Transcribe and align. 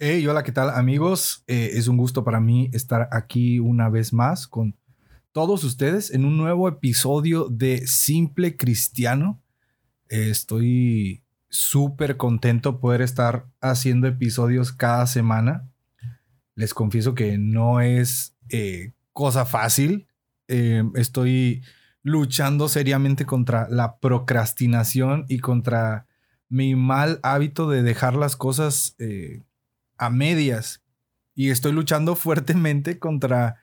Hey, 0.00 0.26
hola, 0.26 0.42
¿qué 0.42 0.50
tal 0.50 0.70
amigos? 0.70 1.44
Eh, 1.46 1.70
es 1.74 1.86
un 1.86 1.96
gusto 1.96 2.24
para 2.24 2.40
mí 2.40 2.68
estar 2.72 3.08
aquí 3.12 3.60
una 3.60 3.88
vez 3.88 4.12
más 4.12 4.48
con 4.48 4.76
todos 5.30 5.62
ustedes 5.62 6.10
en 6.10 6.24
un 6.24 6.36
nuevo 6.36 6.68
episodio 6.68 7.48
de 7.48 7.86
Simple 7.86 8.56
Cristiano. 8.56 9.40
Eh, 10.08 10.30
estoy 10.30 11.22
súper 11.48 12.16
contento 12.16 12.80
poder 12.80 13.02
estar 13.02 13.46
haciendo 13.60 14.08
episodios 14.08 14.72
cada 14.72 15.06
semana. 15.06 15.70
Les 16.56 16.74
confieso 16.74 17.14
que 17.14 17.38
no 17.38 17.80
es 17.80 18.34
eh, 18.48 18.94
cosa 19.12 19.44
fácil. 19.44 20.08
estoy 20.48 21.62
luchando 22.02 22.68
seriamente 22.68 23.26
contra 23.26 23.68
la 23.70 23.98
procrastinación 23.98 25.24
y 25.28 25.38
contra 25.38 26.06
mi 26.48 26.74
mal 26.74 27.20
hábito 27.22 27.70
de 27.70 27.84
dejar 27.84 28.16
las 28.16 28.34
cosas 28.34 28.96
a 29.96 30.10
medias 30.10 30.82
y 31.34 31.50
estoy 31.50 31.72
luchando 31.72 32.14
fuertemente 32.14 32.98
contra 32.98 33.56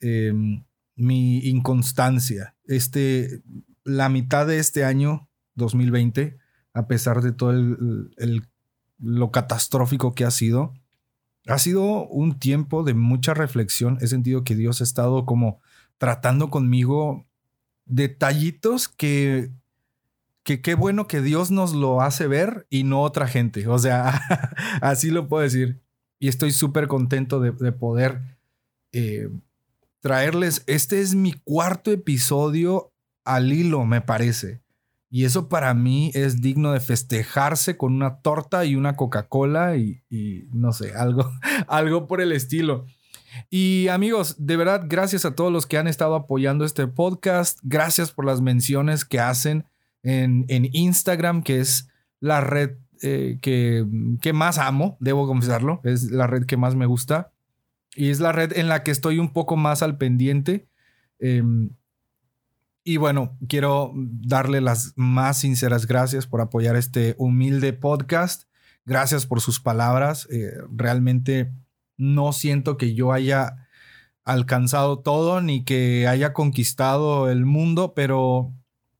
em, 0.00 0.64
mi 0.96 1.38
inconstancia. 1.38 2.54
Este, 2.66 3.42
la 3.84 4.08
mitad 4.08 4.46
de 4.46 4.58
este 4.58 4.84
año 4.84 5.28
2020, 5.54 6.38
a 6.72 6.86
pesar 6.86 7.22
de 7.22 7.32
todo 7.32 7.50
el, 7.50 8.42
lo 8.98 9.30
catastrófico 9.30 10.14
que 10.14 10.24
ha 10.24 10.30
sido, 10.30 10.74
ha 11.46 11.58
sido 11.58 12.06
un 12.06 12.38
tiempo 12.38 12.84
de 12.84 12.94
mucha 12.94 13.34
reflexión. 13.34 13.98
He 14.00 14.06
sentido 14.06 14.44
que 14.44 14.56
Dios 14.56 14.80
ha 14.80 14.84
estado 14.84 15.26
como 15.26 15.60
tratando 15.98 16.50
conmigo 16.50 17.26
detallitos 17.86 18.88
que 18.88 19.50
que 20.44 20.60
qué 20.60 20.74
bueno 20.74 21.08
que 21.08 21.22
Dios 21.22 21.50
nos 21.50 21.74
lo 21.74 22.02
hace 22.02 22.26
ver 22.26 22.66
y 22.70 22.84
no 22.84 23.00
otra 23.00 23.26
gente. 23.26 23.66
O 23.66 23.78
sea, 23.78 24.20
así 24.80 25.10
lo 25.10 25.26
puedo 25.26 25.42
decir. 25.42 25.80
Y 26.20 26.28
estoy 26.28 26.52
súper 26.52 26.86
contento 26.86 27.40
de, 27.40 27.52
poder 27.72 28.20
eh, 28.92 29.28
traerles. 30.00 30.62
Este 30.66 31.00
es 31.00 31.14
mi 31.14 31.32
cuarto 31.32 31.90
episodio 31.90 32.92
al 33.24 33.52
hilo, 33.52 33.84
me 33.84 34.00
parece. 34.00 34.62
Y 35.10 35.24
eso 35.24 35.48
para 35.48 35.72
mí 35.74 36.10
es 36.14 36.40
digno 36.40 36.72
de 36.72 36.80
festejarse 36.80 37.76
con 37.76 37.94
una 37.94 38.20
torta 38.20 38.64
y 38.64 38.76
una 38.76 38.96
Coca-Cola 38.96 39.76
y, 39.76 40.02
y, 40.10 40.48
no 40.52 40.72
sé, 40.72 40.92
algo, 40.94 41.30
algo 41.68 42.06
por 42.06 42.20
el 42.20 42.32
estilo. 42.32 42.86
Y 43.48 43.88
amigos, 43.88 44.36
de 44.38 44.56
verdad, 44.56 44.84
gracias 44.86 45.24
a 45.24 45.34
todos 45.34 45.52
los 45.52 45.66
que 45.66 45.78
han 45.78 45.88
estado 45.88 46.14
apoyando 46.14 46.64
este 46.64 46.86
podcast. 46.86 47.58
Gracias 47.62 48.12
por 48.12 48.24
las 48.24 48.40
menciones 48.40 49.04
que 49.04 49.20
hacen 49.20 49.66
en, 50.04 50.46
Instagram, 50.48 51.42
que 51.42 51.60
es 51.60 51.88
la 52.20 52.40
red 52.40 52.76
eh, 53.02 53.38
que, 53.42 53.84
que, 54.20 54.32
más 54.32 54.58
amo, 54.58 54.96
debo 55.00 55.26
confesarlo, 55.26 55.80
es 55.82 56.10
la 56.10 56.26
red 56.26 56.44
que 56.44 56.56
más 56.56 56.76
me 56.76 56.86
gusta 56.86 57.32
y 57.96 58.10
es 58.10 58.20
la 58.20 58.32
red 58.32 58.56
en 58.56 58.68
la 58.68 58.82
que 58.82 58.90
estoy 58.90 59.18
un 59.18 59.32
poco 59.32 59.56
más 59.56 59.82
al 59.82 59.96
pendiente. 59.96 60.68
Em, 61.18 61.70
y 62.82 62.98
bueno, 62.98 63.38
quiero 63.48 63.92
darle 63.94 64.60
las 64.60 64.92
más 64.96 65.38
sinceras 65.38 65.86
gracias 65.86 66.26
por 66.26 66.40
apoyar 66.40 66.76
este 66.76 67.14
humilde 67.18 67.72
podcast. 67.72 68.44
Gracias 68.84 69.26
por 69.26 69.40
sus 69.40 69.60
palabras. 69.60 70.28
Eh, 70.30 70.52
realmente 70.70 71.52
no 71.96 72.32
siento 72.32 72.76
que 72.76 72.94
yo 72.94 73.12
haya 73.12 73.68
alcanzado 74.24 75.00
todo 75.00 75.40
ni 75.40 75.64
que 75.64 76.06
haya 76.08 76.32
conquistado 76.32 77.30
el 77.30 77.46
mundo, 77.46 77.94
pero 77.94 78.52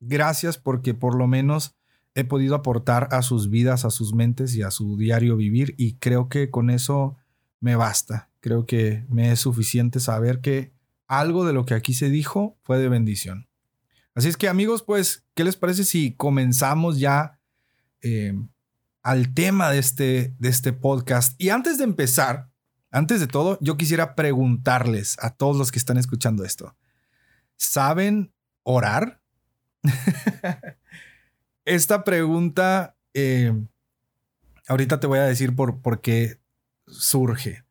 Gracias 0.07 0.59
porque 0.59 0.95
por 0.95 1.15
lo 1.15 1.27
menos 1.27 1.75
he 2.15 2.25
podido 2.25 2.55
aportar 2.55 3.09
a 3.11 3.23
sus 3.23 3.51
vidas, 3.51 3.85
a 3.85 3.91
sus 3.91 4.15
mentes 4.15 4.55
y 4.55 4.63
a 4.63 4.71
su 4.71 4.97
diario 4.97 5.37
vivir 5.37 5.75
y 5.77 5.95
creo 5.95 6.29
que 6.29 6.51
con 6.51 6.71
eso 6.71 7.17
me 7.61 7.77
basta. 7.77 8.31
Creo 8.41 8.67
que 8.67 9.05
me 9.09 9.33
es 9.33 9.41
suficiente 9.41 10.01
saber 10.01 10.41
que 10.41 10.73
algo 11.07 11.45
de 11.45 11.53
lo 11.53 11.65
que 11.65 11.75
aquí 11.75 11.95
se 11.95 12.11
dijo 12.11 12.57
fue 12.63 12.79
de 12.79 12.89
bendición. 12.89 13.49
Así 14.15 14.29
es 14.29 14.37
que 14.37 14.49
amigos, 14.49 14.83
pues, 14.83 15.25
¿qué 15.35 15.43
les 15.43 15.57
parece 15.57 15.85
si 15.85 16.13
comenzamos 16.13 17.01
ya 17.01 17.41
eh, 18.01 18.35
al 19.03 19.35
tema 19.35 19.71
de 19.71 19.79
este, 19.79 20.35
de 20.39 20.49
este 20.49 20.73
podcast? 20.73 21.41
Y 21.41 21.49
antes 21.49 21.79
de 21.79 21.85
empezar, 21.85 22.51
antes 22.93 23.19
de 23.19 23.27
todo, 23.27 23.59
yo 23.61 23.77
quisiera 23.77 24.15
preguntarles 24.15 25.17
a 25.21 25.31
todos 25.31 25.57
los 25.57 25.73
que 25.73 25.81
están 25.81 25.97
escuchando 25.97 26.45
esto, 26.45 26.77
¿saben 27.57 28.33
orar? 28.63 29.21
Esta 31.65 32.05
pregunta, 32.05 32.97
eh, 33.15 33.53
ahorita 34.69 35.01
te 35.01 35.07
voy 35.07 35.19
a 35.19 35.25
decir 35.25 35.55
por, 35.55 35.81
por 35.81 36.01
qué 36.01 36.39
surge. 36.87 37.65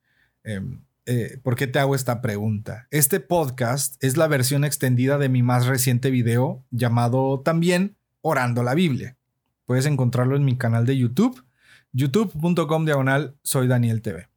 Em, 0.44 0.84
eh, 1.06 1.38
¿Por 1.44 1.56
qué 1.56 1.68
te 1.68 1.80
hago 1.80 1.96
esta 1.96 2.22
pregunta? 2.22 2.88
Este 2.90 3.20
podcast 3.20 4.02
es 4.02 4.16
la 4.16 4.28
versión 4.28 4.64
extendida 4.64 5.18
de 5.18 5.28
mi 5.28 5.44
más 5.44 5.66
reciente 5.66 6.10
video 6.12 6.64
llamado 6.72 7.42
también 7.42 7.98
Orando 8.22 8.64
la 8.64 8.74
Biblia. 8.74 9.18
Puedes 9.66 9.86
encontrarlo 9.86 10.38
en 10.38 10.46
mi 10.46 10.58
canal 10.58 10.86
de 10.86 10.98
YouTube, 10.98 11.44
youtube.com 11.92 12.86
diagonal 12.86 13.36
soy 13.44 13.68
Daniel 13.68 14.02
TV. 14.02 14.33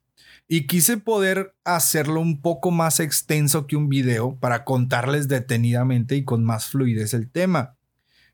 Y 0.48 0.66
quise 0.66 0.96
poder 0.96 1.54
hacerlo 1.64 2.20
un 2.20 2.40
poco 2.40 2.70
más 2.70 3.00
extenso 3.00 3.66
que 3.66 3.76
un 3.76 3.88
video 3.88 4.36
para 4.36 4.64
contarles 4.64 5.26
detenidamente 5.26 6.16
y 6.16 6.24
con 6.24 6.44
más 6.44 6.66
fluidez 6.68 7.14
el 7.14 7.28
tema. 7.28 7.76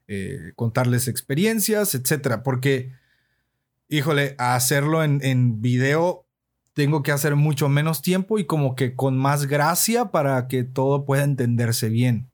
Eh, 0.08 0.52
contarles 0.56 1.08
experiencias, 1.08 1.94
etcétera. 1.94 2.42
Porque, 2.42 2.92
híjole, 3.88 4.34
hacerlo 4.38 5.02
en, 5.02 5.20
en 5.24 5.62
video 5.62 6.26
tengo 6.74 7.02
que 7.02 7.12
hacer 7.12 7.36
mucho 7.36 7.68
menos 7.68 8.02
tiempo 8.02 8.38
y 8.38 8.46
como 8.46 8.74
que 8.74 8.94
con 8.94 9.16
más 9.16 9.46
gracia 9.46 10.10
para 10.10 10.48
que 10.48 10.64
todo 10.64 11.04
pueda 11.04 11.24
entenderse 11.24 11.88
bien. 11.88 12.30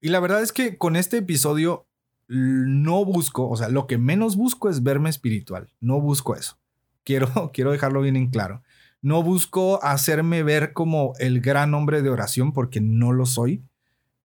Y 0.00 0.08
la 0.08 0.20
verdad 0.20 0.42
es 0.42 0.52
que 0.52 0.78
con 0.78 0.96
este 0.96 1.18
episodio 1.18 1.86
no 2.28 3.04
busco, 3.04 3.48
o 3.48 3.56
sea, 3.56 3.68
lo 3.68 3.86
que 3.86 3.98
menos 3.98 4.36
busco 4.36 4.68
es 4.68 4.82
verme 4.82 5.10
espiritual. 5.10 5.72
No 5.80 6.00
busco 6.00 6.36
eso. 6.36 6.58
Quiero, 7.04 7.50
quiero 7.52 7.72
dejarlo 7.72 8.00
bien 8.00 8.16
en 8.16 8.28
claro. 8.28 8.62
No 9.00 9.22
busco 9.22 9.82
hacerme 9.82 10.42
ver 10.42 10.72
como 10.72 11.12
el 11.18 11.40
gran 11.40 11.74
hombre 11.74 12.02
de 12.02 12.10
oración 12.10 12.52
porque 12.52 12.80
no 12.80 13.12
lo 13.12 13.26
soy, 13.26 13.64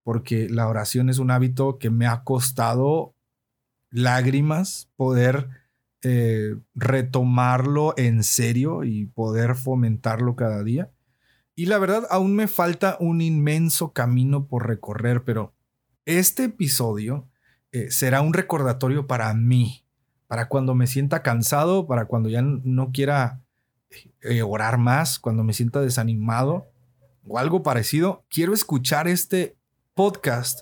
porque 0.03 0.49
la 0.49 0.67
oración 0.67 1.09
es 1.09 1.19
un 1.19 1.31
hábito 1.31 1.77
que 1.77 1.89
me 1.89 2.07
ha 2.07 2.23
costado 2.23 3.15
lágrimas 3.91 4.89
poder 4.95 5.49
eh, 6.01 6.55
retomarlo 6.75 7.93
en 7.95 8.23
serio 8.23 8.83
y 8.83 9.05
poder 9.05 9.55
fomentarlo 9.55 10.35
cada 10.35 10.63
día. 10.63 10.91
Y 11.55 11.67
la 11.67 11.77
verdad, 11.77 12.07
aún 12.09 12.35
me 12.35 12.47
falta 12.47 12.97
un 12.99 13.21
inmenso 13.21 13.93
camino 13.93 14.47
por 14.47 14.67
recorrer, 14.67 15.23
pero 15.23 15.53
este 16.05 16.45
episodio 16.45 17.29
eh, 17.71 17.91
será 17.91 18.21
un 18.21 18.33
recordatorio 18.33 19.05
para 19.05 19.33
mí, 19.33 19.85
para 20.27 20.49
cuando 20.49 20.73
me 20.73 20.87
sienta 20.87 21.21
cansado, 21.21 21.87
para 21.87 22.05
cuando 22.05 22.27
ya 22.27 22.41
no 22.41 22.91
quiera 22.91 23.42
eh, 24.21 24.41
orar 24.41 24.77
más, 24.77 25.19
cuando 25.19 25.43
me 25.43 25.53
sienta 25.53 25.81
desanimado 25.81 26.67
o 27.27 27.37
algo 27.37 27.63
parecido, 27.63 28.25
quiero 28.29 28.53
escuchar 28.53 29.07
este 29.07 29.57
podcast 29.93 30.61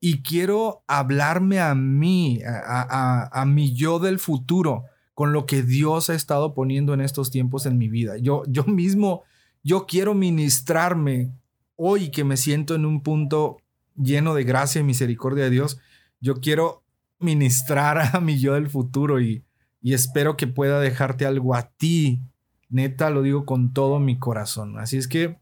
y 0.00 0.22
quiero 0.22 0.82
hablarme 0.86 1.60
a 1.60 1.74
mí, 1.74 2.40
a, 2.44 3.44
mi 3.46 3.74
yo 3.74 3.98
del 3.98 4.18
futuro, 4.18 4.84
con 5.14 5.32
lo 5.32 5.44
que 5.44 5.62
Dios 5.62 6.08
ha 6.08 6.14
estado 6.14 6.54
poniendo 6.54 6.94
en 6.94 7.02
estos 7.02 7.30
tiempos 7.30 7.66
en 7.66 7.76
mi 7.76 7.88
vida. 7.88 8.16
Yo, 8.16 8.42
yo 8.48 8.64
mismo, 8.64 9.22
yo 9.62 9.86
quiero 9.86 10.14
ministrarme 10.14 11.32
hoy 11.76 12.10
que 12.10 12.24
me 12.24 12.38
siento 12.38 12.74
en 12.74 12.86
un 12.86 13.02
punto 13.02 13.58
lleno 13.94 14.34
de 14.34 14.44
gracia 14.44 14.80
y 14.80 14.84
misericordia 14.84 15.44
de 15.44 15.50
Dios. 15.50 15.78
Yo 16.20 16.36
quiero 16.40 16.82
ministrar 17.18 17.98
a 18.14 18.20
mi 18.20 18.38
yo 18.38 18.54
del 18.54 18.70
futuro 18.70 19.20
y 19.20 19.44
espero 19.82 20.38
que 20.38 20.46
pueda 20.46 20.80
dejarte 20.80 21.26
algo 21.26 21.54
a 21.54 21.70
ti 21.70 22.22
Neta, 22.70 23.10
lo 23.10 23.22
digo 23.22 23.44
con 23.44 23.72
todo 23.72 23.98
mi 23.98 24.18
corazón. 24.18 24.78
Así 24.78 24.96
es 24.96 25.08
que, 25.08 25.38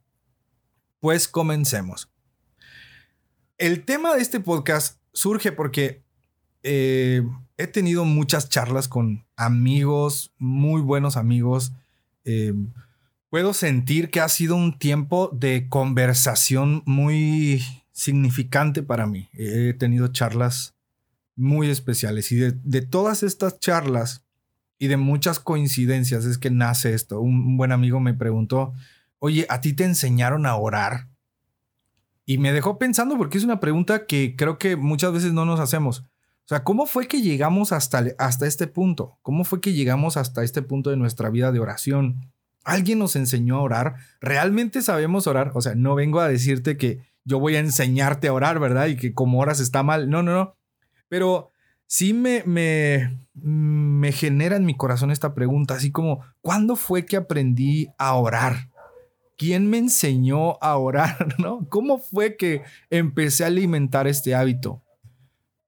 pues 1.01 1.29
comencemos. 1.29 2.11
El 3.59 3.85
tema 3.85 4.15
de 4.15 4.23
este 4.23 4.41
podcast 4.41 5.01
surge 5.13 5.53
porque 5.53 6.03
eh, 6.63 7.23
he 7.57 7.67
tenido 7.67 8.05
muchas 8.05 8.49
charlas 8.49 8.89
con 8.89 9.27
amigos, 9.37 10.33
muy 10.39 10.81
buenos 10.81 11.17
amigos, 11.17 11.73
Eh, 12.31 12.53
puedo 13.31 13.55
sentir 13.55 14.11
que 14.11 14.21
ha 14.21 14.29
sido 14.29 14.55
un 14.55 14.79
tiempo 14.79 15.31
de 15.33 15.67
conversación 15.71 16.83
muy 16.85 17.63
significante 17.93 18.83
para 18.83 19.07
mí. 19.07 19.31
He 19.33 19.73
tenido 19.73 20.09
charlas 20.09 20.75
muy 21.37 21.71
especiales 21.71 22.31
y 22.33 22.37
de, 22.37 22.83
todas 22.83 23.23
estas 23.23 23.61
charlas 23.61 24.25
y 24.79 24.87
de 24.87 24.97
muchas 24.97 25.41
coincidencias 25.41 26.25
es 26.25 26.39
que 26.39 26.51
nace 26.51 26.95
esto. 26.95 27.21
Un, 27.21 27.57
buen 27.57 27.73
amigo 27.73 28.01
me 28.01 28.15
preguntó, 28.15 28.73
oye, 29.19 29.47
¿a 29.49 29.61
ti 29.61 29.73
te 29.73 29.85
enseñaron 29.85 30.47
a 30.47 30.55
orar? 30.55 31.09
Y 32.25 32.39
me 32.39 32.53
dejó 32.53 32.79
pensando 32.79 33.17
porque 33.17 33.39
es 33.39 33.45
una 33.45 33.59
pregunta 33.59 34.07
que 34.07 34.37
creo 34.37 34.59
que 34.59 34.77
muchas 34.77 35.13
veces 35.13 35.33
no 35.33 35.45
nos 35.45 35.61
hacemos. 35.61 36.01
O 36.01 36.49
sea, 36.49 36.63
¿cómo 36.63 36.87
fue 36.87 37.09
que 37.09 37.21
llegamos 37.21 37.73
hasta, 37.73 38.05
hasta 38.19 38.47
este 38.47 38.67
punto? 38.67 39.19
¿Cómo 39.23 39.45
fue 39.45 39.61
que 39.61 39.73
llegamos 39.73 40.17
hasta 40.17 40.45
este 40.45 40.63
punto 40.63 40.91
de 40.91 40.97
nuestra 40.97 41.31
vida 41.31 41.53
de 41.53 41.61
oración? 41.61 42.31
¿Alguien 42.65 42.99
nos 42.99 43.17
enseñó 43.17 43.57
a 43.57 43.63
orar? 43.63 43.97
¿Realmente 44.21 44.83
sabemos 44.83 45.27
orar? 45.27 45.53
O 45.55 45.61
sea, 45.61 45.75
no 45.75 45.95
vengo 45.95 46.21
a 46.21 46.29
decirte 46.29 46.77
que 46.77 47.01
yo 47.25 47.39
voy 47.39 47.57
a 47.57 47.61
enseñarte 47.61 48.29
a 48.29 48.33
orar, 48.33 48.61
¿verdad? 48.61 48.87
Y 48.87 48.97
que 48.97 49.13
como 49.13 49.41
oras 49.41 49.61
está 49.61 49.83
mal. 49.83 50.09
No, 50.09 50.23
no, 50.23 50.33
no. 50.33 50.57
Pero 51.09 51.51
sí 51.89 52.13
me, 52.13 52.45
me, 52.45 53.19
me 53.35 54.13
genera 54.13 54.55
en 54.57 54.65
mi 54.65 54.77
corazón 54.77 55.11
esta 55.11 55.35
pregunta, 55.35 55.75
así 55.75 55.91
como, 55.91 56.21
¿cuándo 56.41 56.77
fue 56.77 57.05
que 57.05 57.17
aprendí 57.17 57.89
a 57.99 58.15
orar? 58.15 58.69
¿Quién 59.37 59.69
me 59.69 59.79
enseñó 59.79 60.63
a 60.63 60.77
orar? 60.77 61.35
¿No? 61.39 61.67
¿Cómo 61.69 61.99
fue 61.99 62.37
que 62.37 62.63
empecé 62.91 63.43
a 63.43 63.49
alimentar 63.49 64.07
este 64.07 64.35
hábito? 64.35 64.83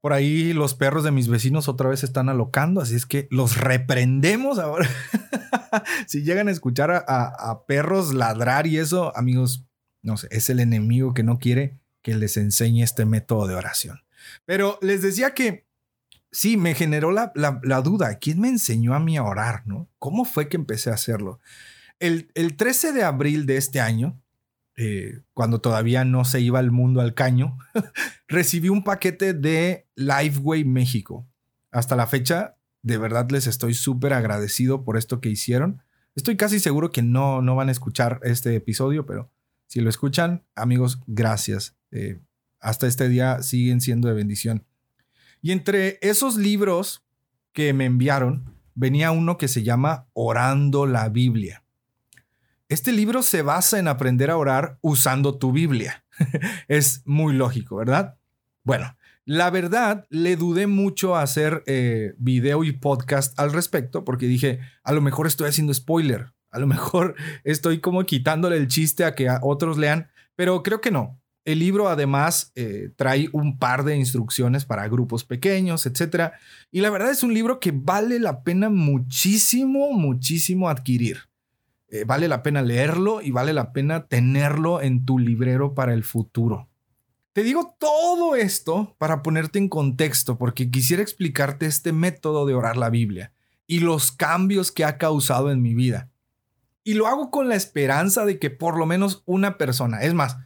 Por 0.01 0.13
ahí 0.13 0.53
los 0.53 0.75
perros 0.75 1.05
de 1.05 1.11
mis 1.11 1.29
vecinos 1.29 1.69
otra 1.69 1.91
vez 1.91 2.05
están 2.05 2.29
alocando, 2.29 2.81
así 2.81 2.95
es 2.95 3.05
que 3.05 3.29
los 3.31 3.59
reprendemos 3.59 4.59
ahora. 4.59 4.89
si 6.07 6.23
llegan 6.23 6.49
a 6.49 6.53
escuchar 6.53 7.05
a, 7.07 7.65
perros 7.67 8.15
ladrar 8.15 8.67
y 8.67 8.79
eso, 8.79 9.15
amigos, 9.17 9.67
no 10.03 10.17
sé, 10.17 10.29
es 10.31 10.49
el 10.49 10.61
enemigo 10.61 11.13
que 11.13 11.23
no 11.23 11.39
quiere 11.39 11.79
que 12.03 12.15
les 12.15 12.39
enseñe 12.39 12.83
este 12.83 13.05
método 13.05 13.47
de 13.47 13.55
oración. 13.55 14.01
Pero 14.47 14.79
les 14.81 15.03
decía 15.03 15.35
que 15.35 15.67
sí, 16.33 16.57
me 16.57 16.75
generó 16.75 17.11
la, 17.13 17.33
duda, 17.83 18.19
¿quién 18.19 18.41
me 18.41 18.49
enseñó 18.49 18.95
a 18.95 19.01
mí 19.01 19.17
a 19.17 19.25
orar? 19.25 19.67
¿no? 19.67 19.89
¿Cómo 19.99 20.25
fue 20.25 20.49
que 20.49 20.57
empecé 20.57 20.91
a 20.91 20.95
hacerlo? 20.95 21.41
El, 21.99 22.31
el 22.35 22.57
13 22.57 22.93
de 22.93 23.05
abril 23.05 23.47
de 23.47 23.57
este 23.57 23.81
año, 23.81 24.21
eh, 24.77 25.21
cuando 25.35 25.61
todavía 25.61 26.05
no 26.05 26.25
se 26.25 26.41
iba 26.41 26.61
el 26.61 26.71
mundo 26.71 27.01
al 27.01 27.15
caño, 27.15 27.59
recibí 28.29 28.69
un 28.69 28.85
paquete 28.85 29.35
de 29.35 29.87
Lifeway 29.97 30.65
México. 30.65 31.27
Hasta 31.71 31.97
la 31.97 32.07
fecha, 32.07 32.57
de 32.83 32.97
verdad 32.97 33.31
les 33.31 33.47
estoy 33.47 33.75
súper 33.75 34.13
agradecido 34.13 34.85
por 34.85 34.97
esto 34.97 35.21
que 35.21 35.29
hicieron. 35.29 35.83
Estoy 36.15 36.37
casi 36.37 36.59
seguro 36.59 36.91
que 36.91 37.03
no, 37.03 37.43
no 37.43 37.55
van 37.55 37.69
a 37.69 37.73
escuchar 37.73 38.21
este 38.23 38.55
episodio, 38.57 39.07
pero 39.07 39.31
si 39.67 39.81
lo 39.81 39.91
escuchan, 39.91 40.45
amigos, 40.55 41.01
gracias. 41.07 41.77
Eh, 41.91 42.21
hasta 42.59 42.87
este 42.87 43.09
día 43.09 43.43
siguen 43.43 43.81
siendo 43.81 44.09
de 44.09 44.15
bendición. 44.15 44.65
Y 45.43 45.53
entre 45.53 45.99
esos 46.03 46.37
libros 46.37 47.05
que 47.53 47.73
me 47.73 47.87
enviaron, 47.87 48.55
venía 48.75 49.11
uno 49.11 49.39
que 49.39 49.49
se 49.49 49.63
llama 49.63 50.07
Orando 50.13 50.87
la 50.87 51.09
Biblia. 51.09 51.65
Este 52.69 52.93
libro 52.93 53.23
se 53.23 53.43
basa 53.43 53.79
en 53.79 53.89
aprender 53.89 54.31
a 54.31 54.37
orar 54.37 54.79
usando 54.81 55.39
tu 55.39 55.51
Biblia. 55.53 56.05
es 56.69 57.03
muy 57.05 57.35
lógico, 57.35 57.77
¿verdad? 57.77 58.17
Bueno, 58.63 58.97
la 59.25 59.51
verdad, 59.51 60.07
le 60.11 60.37
dudé 60.37 60.67
mucho 60.67 61.17
a 61.17 61.23
hacer 61.23 61.63
eh, 61.67 62.15
video 62.19 62.65
y 62.65 62.73
podcast 62.73 63.39
al 63.39 63.53
respecto 63.53 64.05
porque 64.05 64.27
dije, 64.27 64.61
a 64.83 64.93
lo 64.93 65.01
mejor 65.01 65.27
estoy 65.27 65.49
haciendo 65.49 65.75
spoiler, 65.75 66.33
a 66.51 66.59
lo 66.59 66.67
mejor 66.67 67.15
estoy 67.45 67.81
como 67.81 68.05
quitándole 68.05 68.57
el 68.57 68.69
chiste 68.69 69.05
a 69.05 69.15
que 69.15 69.29
otros 69.43 69.79
lean, 69.79 70.11
pero 70.37 70.63
creo 70.63 70.81
que 70.81 70.91
no. 70.91 71.20
El 71.45 71.59
libro 71.59 71.89
además 71.89 72.53
eh, 72.55 72.91
trae 72.97 73.29
un 73.33 73.59
par 73.59 73.85
de 73.85 73.97
instrucciones 73.97 74.65
para 74.65 74.89
grupos 74.89 75.25
pequeños, 75.25 75.87
etc. 75.87 76.33
Y 76.71 76.81
la 76.81 76.91
verdad 76.91 77.11
es 77.11 77.23
un 77.23 77.33
libro 77.33 77.61
que 77.61 77.73
vale 77.73 78.19
la 78.21 78.43
pena 78.43 78.69
muchísimo, 78.69 79.93
muchísimo 79.93 80.69
adquirir. 80.69 81.31
Eh, 81.89 82.05
vale 82.05 82.29
la 82.29 82.43
pena 82.43 82.63
leerlo 82.63 83.21
y 83.23 83.31
vale 83.31 83.53
la 83.53 83.73
pena 83.73 84.07
tenerlo 84.07 84.81
en 84.81 85.05
tu 85.05 85.19
librero 85.19 85.75
para 85.75 85.95
el 85.95 86.05
futuro. 86.05 86.69
Te 87.33 87.43
digo 87.43 87.77
todo 87.79 88.37
esto 88.37 88.95
para 88.99 89.23
ponerte 89.23 89.59
en 89.59 89.69
contexto, 89.69 90.37
porque 90.37 90.71
quisiera 90.71 91.03
explicarte 91.03 91.67
este 91.67 91.93
método 91.93 92.45
de 92.45 92.55
orar 92.55 92.77
la 92.77 92.91
Biblia 92.91 93.33
y 93.67 93.81
los 93.81 94.13
cambios 94.13 94.73
que 94.73 94.85
ha 94.85 94.99
causado 94.99 95.51
en 95.51 95.63
mi 95.63 95.75
vida. 95.75 96.11
Y 96.83 96.95
lo 96.95 97.07
hago 97.07 97.31
con 97.31 97.49
la 97.49 97.55
esperanza 97.55 98.25
de 98.25 98.39
que 98.39 98.51
por 98.51 98.77
lo 98.77 98.85
menos 98.85 99.23
una 99.27 99.59
persona, 99.59 100.03
es 100.03 100.13
más, 100.13 100.39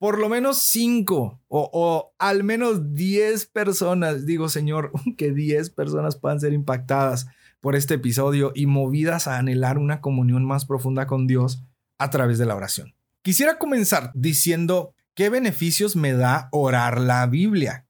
por 0.00 0.18
lo 0.18 0.30
menos 0.30 0.56
cinco 0.62 1.42
o, 1.48 1.68
o 1.74 2.14
al 2.18 2.42
menos 2.42 2.94
diez 2.94 3.44
personas, 3.44 4.24
digo 4.24 4.48
Señor, 4.48 4.92
que 5.18 5.30
diez 5.30 5.68
personas 5.68 6.16
puedan 6.16 6.40
ser 6.40 6.54
impactadas 6.54 7.26
por 7.60 7.76
este 7.76 7.94
episodio 7.94 8.52
y 8.54 8.64
movidas 8.64 9.28
a 9.28 9.36
anhelar 9.36 9.76
una 9.76 10.00
comunión 10.00 10.46
más 10.46 10.64
profunda 10.64 11.06
con 11.06 11.26
Dios 11.26 11.62
a 11.98 12.08
través 12.08 12.38
de 12.38 12.46
la 12.46 12.56
oración. 12.56 12.94
Quisiera 13.20 13.58
comenzar 13.58 14.10
diciendo 14.14 14.94
qué 15.12 15.28
beneficios 15.28 15.96
me 15.96 16.14
da 16.14 16.48
orar 16.50 16.98
la 16.98 17.26
Biblia. 17.26 17.84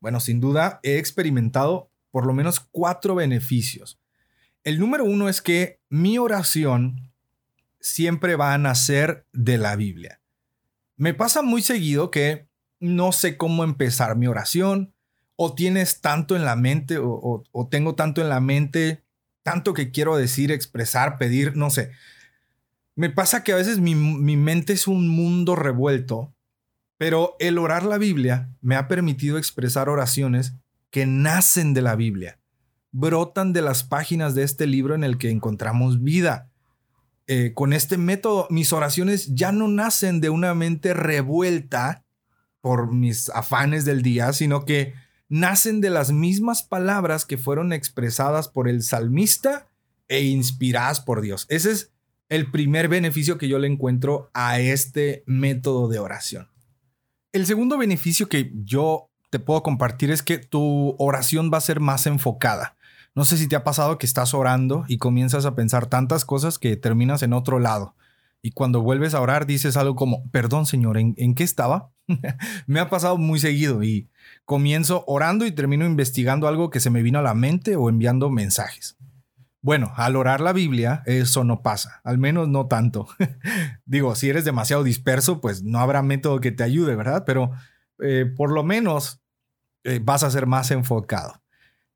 Bueno, 0.00 0.20
sin 0.20 0.38
duda 0.38 0.80
he 0.82 0.98
experimentado 0.98 1.88
por 2.10 2.26
lo 2.26 2.34
menos 2.34 2.60
cuatro 2.60 3.14
beneficios. 3.14 3.98
El 4.64 4.78
número 4.78 5.06
uno 5.06 5.30
es 5.30 5.40
que 5.40 5.80
mi 5.88 6.18
oración 6.18 7.10
siempre 7.80 8.36
va 8.36 8.52
a 8.52 8.58
nacer 8.58 9.24
de 9.32 9.56
la 9.56 9.76
Biblia. 9.76 10.20
Me 10.96 11.14
pasa 11.14 11.42
muy 11.42 11.62
seguido 11.62 12.10
que 12.10 12.48
no 12.80 13.12
sé 13.12 13.36
cómo 13.36 13.64
empezar 13.64 14.16
mi 14.16 14.26
oración, 14.26 14.92
o 15.36 15.54
tienes 15.54 16.00
tanto 16.00 16.36
en 16.36 16.44
la 16.44 16.56
mente 16.56 16.98
o, 17.00 17.68
tengo 17.70 17.94
tanto 17.94 18.20
en 18.20 18.28
la 18.28 18.40
mente, 18.40 19.04
tanto 19.42 19.74
que 19.74 19.90
quiero 19.90 20.16
decir, 20.16 20.52
expresar, 20.52 21.18
pedir, 21.18 21.56
no 21.56 21.70
sé. 21.70 21.90
Me 22.94 23.10
pasa 23.10 23.42
que 23.42 23.52
a 23.52 23.56
veces 23.56 23.80
mi, 23.80 23.94
mi 23.94 24.36
mente 24.36 24.72
es 24.72 24.86
un 24.86 25.08
mundo 25.08 25.56
revuelto, 25.56 26.34
pero 26.96 27.34
el 27.40 27.58
orar 27.58 27.84
la 27.84 27.98
Biblia 27.98 28.54
me 28.60 28.76
ha 28.76 28.86
permitido 28.86 29.38
expresar 29.38 29.88
oraciones 29.88 30.54
que 30.90 31.06
nacen 31.06 31.74
de 31.74 31.82
la 31.82 31.96
Biblia, 31.96 32.38
brotan 32.92 33.52
de 33.52 33.62
las 33.62 33.82
páginas 33.82 34.34
de 34.34 34.44
este 34.44 34.66
libro 34.66 34.94
en 34.94 35.02
el 35.02 35.18
que 35.18 35.30
encontramos 35.30 36.02
vida. 36.02 36.51
Eh, 37.26 37.52
con 37.54 37.72
este 37.72 37.96
método, 37.96 38.46
mis 38.50 38.72
oraciones 38.72 39.34
ya 39.34 39.52
no 39.52 39.68
nacen 39.68 40.20
de 40.20 40.30
una 40.30 40.54
mente 40.54 40.92
revuelta 40.92 42.04
por 42.60 42.92
mis 42.92 43.28
afanes 43.30 43.84
del 43.84 44.02
día, 44.02 44.32
sino 44.32 44.64
que 44.64 44.94
nacen 45.28 45.80
de 45.80 45.90
las 45.90 46.12
mismas 46.12 46.62
palabras 46.62 47.24
que 47.24 47.38
fueron 47.38 47.72
expresadas 47.72 48.48
por 48.48 48.68
el 48.68 48.82
salmista 48.82 49.68
e 50.08 50.24
inspiradas 50.24 51.00
por 51.00 51.20
Dios. 51.20 51.46
Ese 51.48 51.70
es 51.70 51.92
el 52.28 52.50
primer 52.50 52.88
beneficio 52.88 53.38
que 53.38 53.48
yo 53.48 53.58
le 53.58 53.66
encuentro 53.66 54.30
a 54.34 54.58
este 54.58 55.22
método 55.26 55.88
de 55.88 55.98
oración. 55.98 56.48
El 57.32 57.46
segundo 57.46 57.78
beneficio 57.78 58.28
que 58.28 58.52
yo 58.64 59.10
te 59.30 59.38
puedo 59.38 59.62
compartir 59.62 60.10
es 60.10 60.22
que 60.22 60.38
tu 60.38 60.94
oración 60.98 61.50
va 61.52 61.58
a 61.58 61.62
ser 61.62 61.80
más 61.80 62.06
enfocada. 62.06 62.76
No 63.14 63.24
sé 63.24 63.36
si 63.36 63.46
te 63.46 63.56
ha 63.56 63.64
pasado 63.64 63.98
que 63.98 64.06
estás 64.06 64.32
orando 64.32 64.84
y 64.88 64.98
comienzas 64.98 65.44
a 65.44 65.54
pensar 65.54 65.86
tantas 65.86 66.24
cosas 66.24 66.58
que 66.58 66.76
terminas 66.76 67.22
en 67.22 67.32
otro 67.32 67.58
lado. 67.58 67.94
Y 68.40 68.52
cuando 68.52 68.82
vuelves 68.82 69.14
a 69.14 69.20
orar 69.20 69.46
dices 69.46 69.76
algo 69.76 69.94
como, 69.94 70.28
perdón 70.30 70.66
Señor, 70.66 70.98
¿en, 70.98 71.14
¿en 71.16 71.34
qué 71.34 71.44
estaba? 71.44 71.90
Me 72.66 72.80
ha 72.80 72.90
pasado 72.90 73.16
muy 73.18 73.38
seguido 73.38 73.82
y 73.82 74.08
comienzo 74.44 75.04
orando 75.06 75.46
y 75.46 75.52
termino 75.52 75.84
investigando 75.86 76.48
algo 76.48 76.70
que 76.70 76.80
se 76.80 76.90
me 76.90 77.02
vino 77.02 77.18
a 77.18 77.22
la 77.22 77.34
mente 77.34 77.76
o 77.76 77.88
enviando 77.88 78.30
mensajes. 78.30 78.96
Bueno, 79.60 79.92
al 79.94 80.16
orar 80.16 80.40
la 80.40 80.52
Biblia 80.52 81.04
eso 81.06 81.44
no 81.44 81.62
pasa, 81.62 82.00
al 82.02 82.18
menos 82.18 82.48
no 82.48 82.66
tanto. 82.66 83.06
Digo, 83.86 84.16
si 84.16 84.28
eres 84.28 84.44
demasiado 84.44 84.82
disperso, 84.82 85.40
pues 85.40 85.62
no 85.62 85.78
habrá 85.78 86.02
método 86.02 86.40
que 86.40 86.50
te 86.50 86.64
ayude, 86.64 86.96
¿verdad? 86.96 87.22
Pero 87.24 87.52
eh, 88.00 88.26
por 88.36 88.50
lo 88.50 88.64
menos 88.64 89.22
eh, 89.84 90.00
vas 90.02 90.24
a 90.24 90.30
ser 90.32 90.46
más 90.46 90.72
enfocado. 90.72 91.41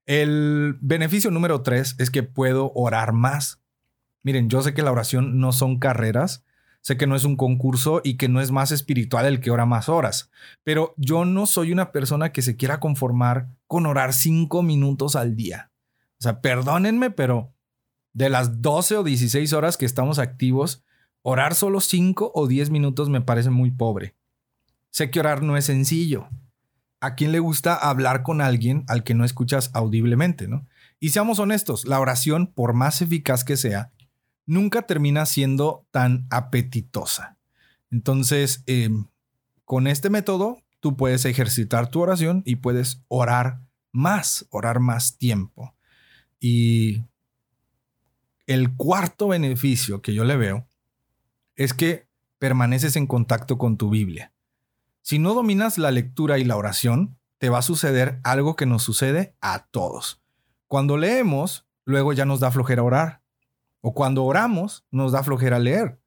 El 0.06 0.78
beneficio 0.80 1.30
número 1.30 1.62
tres 1.62 1.96
es 1.98 2.10
que 2.10 2.22
puedo 2.22 2.72
orar 2.74 3.12
más. 3.12 3.60
Miren, 4.22 4.48
yo 4.48 4.62
sé 4.62 4.72
que 4.72 4.82
la 4.82 4.92
oración 4.92 5.38
no 5.38 5.52
son 5.52 5.78
carreras, 5.78 6.44
Sé 6.86 6.96
que 6.96 7.08
no 7.08 7.16
es 7.16 7.24
un 7.24 7.34
concurso 7.34 8.00
y 8.04 8.16
que 8.16 8.28
no 8.28 8.40
es 8.40 8.52
más 8.52 8.70
espiritual 8.70 9.26
el 9.26 9.40
que 9.40 9.50
ora 9.50 9.66
más 9.66 9.88
horas, 9.88 10.30
pero 10.62 10.94
yo 10.96 11.24
no 11.24 11.46
soy 11.46 11.72
una 11.72 11.90
persona 11.90 12.30
que 12.30 12.42
se 12.42 12.54
quiera 12.54 12.78
conformar 12.78 13.48
con 13.66 13.86
orar 13.86 14.12
cinco 14.12 14.62
minutos 14.62 15.16
al 15.16 15.34
día. 15.34 15.72
O 16.12 16.22
sea, 16.22 16.40
perdónenme, 16.40 17.10
pero 17.10 17.52
de 18.12 18.30
las 18.30 18.62
12 18.62 18.98
o 18.98 19.02
16 19.02 19.52
horas 19.52 19.76
que 19.76 19.84
estamos 19.84 20.20
activos, 20.20 20.84
orar 21.22 21.56
solo 21.56 21.80
5 21.80 22.30
o 22.32 22.46
10 22.46 22.70
minutos 22.70 23.08
me 23.08 23.20
parece 23.20 23.50
muy 23.50 23.72
pobre. 23.72 24.14
Sé 24.90 25.10
que 25.10 25.18
orar 25.18 25.42
no 25.42 25.56
es 25.56 25.64
sencillo. 25.64 26.28
¿A 27.00 27.14
quién 27.14 27.32
le 27.32 27.38
gusta 27.38 27.74
hablar 27.74 28.22
con 28.22 28.40
alguien 28.40 28.84
al 28.88 29.04
que 29.04 29.14
no 29.14 29.24
escuchas 29.24 29.70
audiblemente, 29.74 30.48
no? 30.48 30.66
Y 30.98 31.10
seamos 31.10 31.38
honestos, 31.38 31.84
la 31.84 32.00
oración, 32.00 32.46
por 32.46 32.72
más 32.72 33.02
eficaz 33.02 33.44
que 33.44 33.56
sea, 33.56 33.92
nunca 34.46 34.82
termina 34.82 35.26
siendo 35.26 35.86
tan 35.90 36.26
apetitosa. 36.30 37.36
Entonces, 37.90 38.62
em, 38.66 39.06
con 39.64 39.86
este 39.86 40.08
método, 40.08 40.62
tú 40.80 40.96
puedes 40.96 41.24
ejercitar 41.24 41.88
tu 41.88 42.00
oración 42.00 42.42
y 42.46 42.56
puedes 42.56 43.02
orar 43.08 43.60
más, 43.92 44.46
orar 44.50 44.80
más 44.80 45.18
tiempo. 45.18 45.74
Y 46.40 47.02
el 48.46 48.74
cuarto 48.74 49.28
beneficio 49.28 50.00
que 50.00 50.14
yo 50.14 50.24
le 50.24 50.36
veo 50.36 50.66
es 51.56 51.74
que 51.74 52.06
permaneces 52.38 52.96
en 52.96 53.06
contacto 53.06 53.58
con 53.58 53.76
tu 53.76 53.90
Biblia. 53.90 54.32
Si 55.08 55.20
no 55.20 55.34
dominas 55.34 55.78
la 55.78 55.92
lectura 55.92 56.36
y 56.36 56.44
la 56.44 56.56
oración, 56.56 57.16
te 57.38 57.48
va 57.48 57.58
a 57.58 57.62
suceder 57.62 58.18
algo 58.24 58.56
que 58.56 58.66
nos 58.66 58.82
sucede 58.82 59.36
a 59.40 59.68
todos. 59.68 60.20
Cuando 60.66 60.96
leemos, 60.96 61.64
luego 61.84 62.12
ya 62.12 62.24
nos 62.24 62.40
da 62.40 62.50
flojera 62.50 62.82
orar. 62.82 63.22
O 63.82 63.94
cuando 63.94 64.24
oramos, 64.24 64.84
nos 64.90 65.12
da 65.12 65.22
flojera 65.22 65.60
leer. 65.60 66.00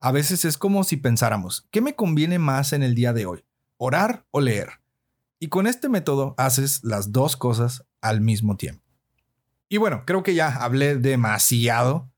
A 0.00 0.10
veces 0.10 0.44
es 0.44 0.58
como 0.58 0.82
si 0.82 0.96
pensáramos, 0.96 1.68
¿qué 1.70 1.80
me 1.80 1.94
conviene 1.94 2.40
más 2.40 2.72
en 2.72 2.82
el 2.82 2.96
día 2.96 3.12
de 3.12 3.24
hoy? 3.24 3.44
¿Orar 3.76 4.26
o 4.32 4.40
leer? 4.40 4.80
Y 5.38 5.46
con 5.46 5.68
este 5.68 5.88
método 5.88 6.34
haces 6.36 6.82
las 6.82 7.12
dos 7.12 7.36
cosas 7.36 7.86
al 8.00 8.20
mismo 8.20 8.56
tiempo. 8.56 8.82
Y 9.68 9.76
bueno, 9.76 10.02
creo 10.04 10.24
que 10.24 10.34
ya 10.34 10.56
hablé 10.56 10.96
demasiado 10.96 12.10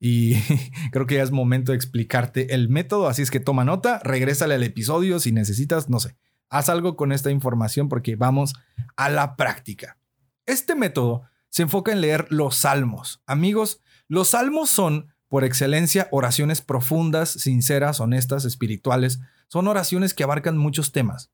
y 0.00 0.34
creo 0.92 1.06
que 1.06 1.16
ya 1.16 1.22
es 1.22 1.30
momento 1.30 1.72
de 1.72 1.76
explicarte 1.76 2.54
el 2.54 2.68
método, 2.68 3.08
así 3.08 3.22
es 3.22 3.30
que 3.30 3.40
toma 3.40 3.64
nota, 3.64 4.00
regrésale 4.04 4.54
al 4.54 4.62
episodio 4.62 5.20
si 5.20 5.32
necesitas, 5.32 5.88
no 5.88 6.00
sé, 6.00 6.16
haz 6.50 6.68
algo 6.68 6.96
con 6.96 7.12
esta 7.12 7.30
información 7.30 7.88
porque 7.88 8.16
vamos 8.16 8.54
a 8.96 9.08
la 9.08 9.36
práctica. 9.36 9.98
Este 10.46 10.74
método 10.74 11.22
se 11.50 11.62
enfoca 11.62 11.92
en 11.92 12.00
leer 12.00 12.26
los 12.30 12.56
salmos. 12.56 13.22
Amigos, 13.26 13.80
los 14.06 14.28
salmos 14.28 14.70
son, 14.70 15.12
por 15.28 15.44
excelencia, 15.44 16.08
oraciones 16.10 16.60
profundas, 16.60 17.30
sinceras, 17.30 18.00
honestas, 18.00 18.44
espirituales. 18.44 19.20
Son 19.48 19.66
oraciones 19.68 20.14
que 20.14 20.24
abarcan 20.24 20.56
muchos 20.56 20.92
temas. 20.92 21.30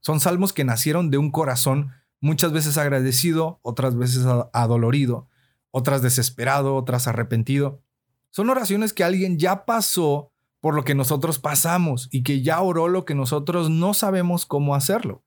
Son 0.00 0.20
salmos 0.20 0.52
que 0.52 0.64
nacieron 0.64 1.10
de 1.10 1.18
un 1.18 1.30
corazón 1.30 1.92
muchas 2.20 2.52
veces 2.52 2.78
agradecido, 2.78 3.58
otras 3.62 3.96
veces 3.96 4.24
adolorido, 4.52 5.28
otras 5.70 6.02
desesperado, 6.02 6.74
otras 6.74 7.06
arrepentido. 7.06 7.82
Son 8.34 8.50
oraciones 8.50 8.92
que 8.92 9.04
alguien 9.04 9.38
ya 9.38 9.64
pasó 9.64 10.32
por 10.58 10.74
lo 10.74 10.82
que 10.82 10.96
nosotros 10.96 11.38
pasamos 11.38 12.08
y 12.10 12.24
que 12.24 12.42
ya 12.42 12.60
oró 12.62 12.88
lo 12.88 13.04
que 13.04 13.14
nosotros 13.14 13.70
no 13.70 13.94
sabemos 13.94 14.44
cómo 14.44 14.74
hacerlo. 14.74 15.22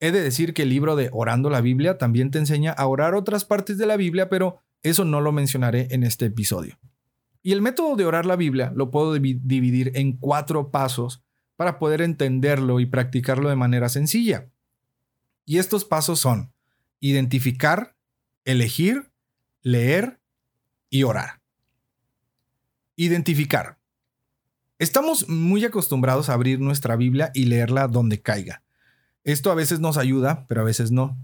He 0.00 0.12
de 0.12 0.22
decir 0.22 0.54
que 0.54 0.62
el 0.62 0.70
libro 0.70 0.96
de 0.96 1.10
Orando 1.12 1.50
la 1.50 1.60
Biblia 1.60 1.98
también 1.98 2.30
te 2.30 2.38
enseña 2.38 2.72
a 2.72 2.86
orar 2.86 3.14
otras 3.14 3.44
partes 3.44 3.76
de 3.76 3.84
la 3.84 3.98
Biblia, 3.98 4.30
pero 4.30 4.62
eso 4.82 5.04
no 5.04 5.20
lo 5.20 5.30
mencionaré 5.30 5.88
en 5.90 6.04
este 6.04 6.24
episodio. 6.24 6.78
Y 7.42 7.52
el 7.52 7.60
método 7.60 7.96
de 7.96 8.06
orar 8.06 8.24
la 8.24 8.36
Biblia 8.36 8.72
lo 8.74 8.90
puedo 8.90 9.12
dividir 9.12 9.92
en 9.94 10.16
cuatro 10.16 10.70
pasos 10.70 11.22
para 11.56 11.78
poder 11.78 12.00
entenderlo 12.00 12.80
y 12.80 12.86
practicarlo 12.86 13.50
de 13.50 13.56
manera 13.56 13.90
sencilla. 13.90 14.48
Y 15.44 15.58
estos 15.58 15.84
pasos 15.84 16.18
son 16.18 16.54
identificar, 16.98 17.94
elegir, 18.46 19.12
leer 19.60 20.18
y 20.88 21.02
orar. 21.02 21.37
Identificar. 23.00 23.78
Estamos 24.80 25.28
muy 25.28 25.64
acostumbrados 25.64 26.28
a 26.28 26.32
abrir 26.32 26.58
nuestra 26.58 26.96
Biblia 26.96 27.30
y 27.32 27.44
leerla 27.44 27.86
donde 27.86 28.22
caiga. 28.22 28.64
Esto 29.22 29.52
a 29.52 29.54
veces 29.54 29.78
nos 29.78 29.96
ayuda, 29.96 30.46
pero 30.48 30.62
a 30.62 30.64
veces 30.64 30.90
no. 30.90 31.16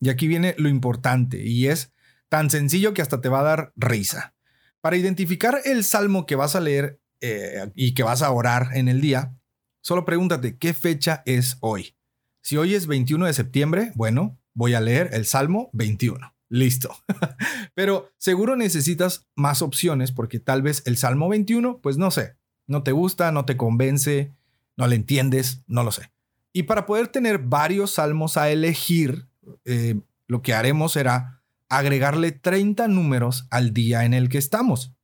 Y 0.00 0.08
aquí 0.08 0.26
viene 0.26 0.54
lo 0.56 0.70
importante, 0.70 1.46
y 1.46 1.66
es 1.66 1.92
tan 2.30 2.48
sencillo 2.48 2.94
que 2.94 3.02
hasta 3.02 3.20
te 3.20 3.28
va 3.28 3.40
a 3.40 3.42
dar 3.42 3.72
risa. 3.76 4.34
Para 4.80 4.96
identificar 4.96 5.60
el 5.66 5.84
salmo 5.84 6.24
que 6.24 6.34
vas 6.34 6.56
a 6.56 6.60
leer 6.60 6.98
eh, 7.20 7.72
y 7.74 7.92
que 7.92 8.04
vas 8.04 8.22
a 8.22 8.30
orar 8.30 8.70
en 8.72 8.88
el 8.88 9.02
día, 9.02 9.36
solo 9.82 10.06
pregúntate 10.06 10.56
qué 10.56 10.72
fecha 10.72 11.22
es 11.26 11.58
hoy. 11.60 11.94
Si 12.40 12.56
hoy 12.56 12.74
es 12.74 12.86
21 12.86 13.26
de 13.26 13.34
septiembre, 13.34 13.92
bueno, 13.96 14.40
voy 14.54 14.72
a 14.72 14.80
leer 14.80 15.10
el 15.12 15.26
Salmo 15.26 15.68
21. 15.74 16.37
Listo. 16.48 16.96
Pero 17.74 18.10
seguro 18.16 18.56
necesitas 18.56 19.26
más 19.34 19.62
opciones 19.62 20.12
porque 20.12 20.40
tal 20.40 20.62
vez 20.62 20.82
el 20.86 20.96
Salmo 20.96 21.28
21, 21.28 21.80
pues 21.80 21.98
no 21.98 22.10
sé, 22.10 22.36
no 22.66 22.82
te 22.82 22.92
gusta, 22.92 23.32
no 23.32 23.44
te 23.44 23.56
convence, 23.56 24.32
no 24.76 24.86
le 24.86 24.96
entiendes, 24.96 25.62
no 25.66 25.84
lo 25.84 25.92
sé. 25.92 26.10
Y 26.52 26.64
para 26.64 26.86
poder 26.86 27.08
tener 27.08 27.38
varios 27.38 27.92
salmos 27.92 28.36
a 28.36 28.50
elegir, 28.50 29.28
eh, 29.64 30.00
lo 30.26 30.42
que 30.42 30.54
haremos 30.54 30.92
será 30.92 31.42
agregarle 31.68 32.32
30 32.32 32.88
números 32.88 33.46
al 33.50 33.74
día 33.74 34.04
en 34.04 34.14
el 34.14 34.28
que 34.28 34.38
estamos. 34.38 34.94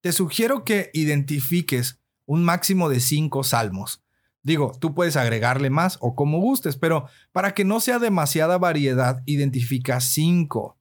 Te 0.00 0.12
sugiero 0.12 0.64
que 0.64 0.90
identifiques 0.94 2.00
un 2.24 2.44
máximo 2.44 2.88
de 2.88 3.00
5 3.00 3.44
salmos. 3.44 4.02
Digo, 4.42 4.72
tú 4.80 4.94
puedes 4.94 5.16
agregarle 5.16 5.70
más 5.70 5.98
o 6.00 6.14
como 6.14 6.38
gustes, 6.38 6.76
pero 6.76 7.08
para 7.32 7.52
que 7.52 7.64
no 7.64 7.80
sea 7.80 7.98
demasiada 7.98 8.58
variedad, 8.58 9.22
identifica 9.26 10.00
5 10.00 10.75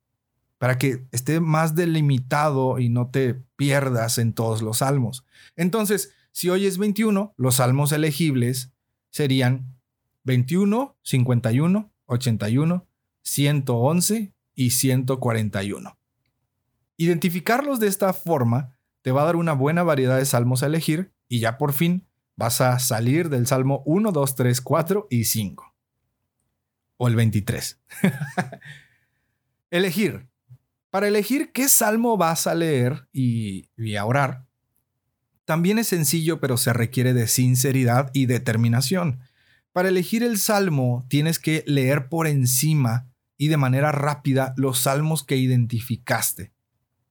para 0.65 0.79
que 0.79 1.05
esté 1.12 1.39
más 1.41 1.75
delimitado 1.75 2.79
y 2.79 2.89
no 2.89 3.12
te 3.12 3.36
pierdas 3.55 4.17
en 4.17 4.34
todos 4.34 4.63
los 4.63 4.79
salmos. 4.79 5.24
Entonces, 5.55 6.15
si 6.31 6.50
hoy 6.50 6.65
es 6.65 6.79
21, 6.79 7.36
los 7.38 7.57
salmos 7.57 7.91
elegibles 7.91 8.74
serían 9.12 9.77
21, 10.24 10.98
51, 11.03 11.93
81, 12.07 12.88
111 13.22 14.34
y 14.55 14.72
141. 14.72 16.00
Identificarlos 16.98 17.79
de 17.79 17.86
esta 17.86 18.12
forma 18.13 18.75
te 19.03 19.12
va 19.12 19.22
a 19.22 19.25
dar 19.25 19.36
una 19.36 19.53
buena 19.53 19.84
variedad 19.84 20.17
de 20.17 20.25
salmos 20.25 20.63
a 20.63 20.65
elegir 20.65 21.13
y 21.27 21.41
ya 21.41 21.60
por 21.60 21.74
fin 21.74 22.07
vas 22.38 22.60
a 22.62 22.79
salir 22.79 23.29
del 23.29 23.45
salmo 23.45 23.84
1, 23.86 24.12
2, 24.12 24.36
3, 24.36 24.62
4 24.62 25.07
y 25.12 25.25
5. 25.25 25.75
O 26.98 27.07
el 27.07 27.15
23. 27.15 27.79
elegir. 29.69 30.27
Para 30.95 31.09
elegir 31.09 31.51
qué 31.51 31.67
salmo 31.67 32.15
vas 32.15 32.47
a 32.47 32.55
leer 32.55 33.09
y, 33.11 33.67
a 33.97 34.05
orar, 34.05 34.45
también 35.43 35.77
es 35.77 35.89
sencillo, 35.89 36.39
pero 36.39 36.55
se 36.55 36.71
requiere 36.71 37.13
de 37.13 37.27
sinceridad 37.27 38.11
y 38.13 38.27
determinación. 38.27 39.19
Para 39.73 39.89
elegir 39.89 40.23
el 40.23 40.37
salmo 40.37 41.05
tienes 41.09 41.37
que 41.37 41.65
leer 41.67 42.07
por 42.07 42.27
encima 42.27 43.09
y 43.37 43.49
de 43.49 43.57
manera 43.57 43.91
rápida 43.91 44.53
los 44.55 44.79
salmos 44.79 45.25
que 45.25 45.35
identificaste. 45.35 46.53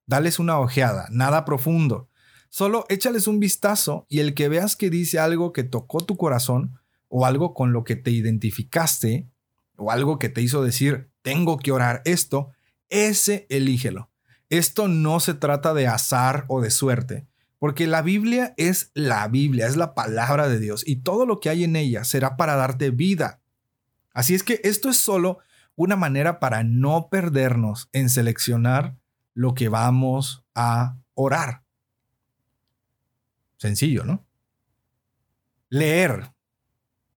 Dales 0.07 0.39
una 0.39 0.59
ojeada, 0.61 1.07
nada 1.11 1.45
profundo. 1.45 2.09
Solo 2.49 2.87
échales 2.89 3.27
un 3.27 3.39
vistazo 3.39 4.07
y 4.09 4.21
el 4.21 4.33
que 4.33 4.49
veas 4.49 4.77
que 4.77 4.89
dice 4.89 5.19
algo 5.19 5.53
que 5.53 5.63
tocó 5.63 6.01
tu 6.01 6.17
corazón 6.17 6.81
o 7.09 7.27
algo 7.27 7.53
con 7.53 7.75
lo 7.75 7.85
que 7.85 7.97
te 7.97 8.13
identificaste 8.13 9.29
o 9.77 9.91
algo 9.91 10.19
que 10.19 10.31
te 10.31 10.41
hizo 10.41 10.65
decir, 10.65 11.11
tengo 11.21 11.59
que 11.59 11.71
orar 11.71 12.01
esto, 12.07 12.51
ese 12.91 13.47
elígelo. 13.51 14.11
Esto 14.51 14.89
no 14.89 15.21
se 15.21 15.35
trata 15.35 15.75
de 15.75 15.87
azar 15.87 16.45
o 16.49 16.61
de 16.61 16.71
suerte, 16.71 17.27
porque 17.59 17.87
la 17.87 18.03
Biblia 18.03 18.55
es 18.57 18.91
la 18.95 19.27
Biblia, 19.29 19.67
es 19.67 19.77
la 19.77 19.95
palabra 19.95 20.49
de 20.49 20.61
Dios 20.61 20.83
y 20.87 20.97
todo 20.97 21.27
lo 21.27 21.41
que 21.41 21.49
hay 21.51 21.65
en 21.65 21.77
ella 21.77 22.05
será 22.05 22.37
para 22.37 22.57
darte 22.57 22.91
vida. 22.91 23.41
Así 24.13 24.35
es 24.35 24.43
que 24.43 24.61
esto 24.65 24.91
es 24.91 24.97
solo 24.97 25.39
una 25.77 25.97
manera 25.97 26.41
para 26.41 26.63
no 26.63 27.09
perdernos 27.11 27.89
en 27.93 28.09
seleccionar 28.09 28.97
lo 29.35 29.55
que 29.55 29.69
vamos 29.69 30.45
a 30.55 30.97
orar. 31.15 31.65
Sencillo, 33.57 34.05
¿no? 34.05 34.25
Leer. 35.69 36.33